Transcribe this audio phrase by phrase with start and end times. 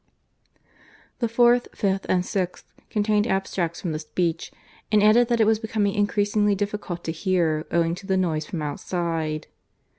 [1.19, 4.51] The fourth, fifth, and sixth contained abstracts from the speech,
[4.91, 8.63] and added that it was becoming increasingly difficult to hear, owing to the noise from
[8.63, 9.45] outside.